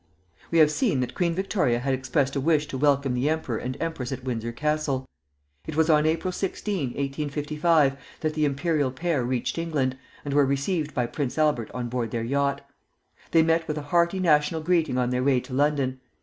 We 0.49 0.57
have 0.57 0.71
seen 0.71 0.99
that 1.01 1.13
Queen 1.13 1.35
Victoria 1.35 1.77
had 1.77 1.93
expressed 1.93 2.35
a 2.35 2.41
wish 2.41 2.65
to 2.69 2.77
welcome 2.79 3.13
the 3.13 3.29
emperor 3.29 3.57
and 3.59 3.77
empress 3.79 4.11
at 4.11 4.23
Windsor 4.23 4.51
Castle. 4.51 5.05
It 5.67 5.75
was 5.75 5.91
on 5.91 6.07
April 6.07 6.31
16, 6.31 6.85
1855, 6.85 7.97
that 8.21 8.33
the 8.33 8.43
imperial 8.45 8.89
pair 8.89 9.23
reached 9.23 9.59
England, 9.59 9.95
and 10.25 10.33
were 10.33 10.43
received 10.43 10.95
by 10.95 11.05
Prince 11.05 11.37
Albert 11.37 11.69
on 11.75 11.87
board 11.87 12.09
their 12.09 12.23
yacht. 12.23 12.67
They 13.29 13.43
met 13.43 13.67
with 13.67 13.77
a 13.77 13.83
hearty 13.93 14.17
national 14.19 14.61
greeting 14.61 14.97
on 14.97 15.11
their 15.11 15.23
way 15.23 15.39
to 15.41 15.53
London. 15.53 15.99